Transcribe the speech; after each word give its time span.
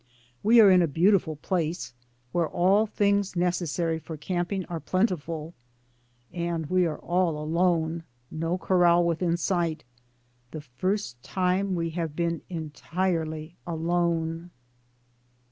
We 0.41 0.59
are 0.59 0.71
in 0.71 0.81
a 0.81 0.87
beau 0.87 1.11
tiful 1.11 1.35
place, 1.35 1.93
where 2.31 2.49
all 2.49 2.87
things 2.87 3.35
necessary 3.35 3.99
for 3.99 4.17
camping 4.17 4.65
are 4.65 4.79
plentiful, 4.79 5.53
and 6.33 6.65
we 6.71 6.87
are 6.87 6.97
all 6.97 7.37
alone, 7.37 8.05
no 8.31 8.57
corral 8.57 9.03
within 9.05 9.37
sight; 9.37 9.83
the 10.49 10.61
first 10.61 11.21
time 11.21 11.75
we 11.75 11.91
have 11.91 12.15
been 12.15 12.41
entirely 12.49 13.57
alone. 13.67 14.49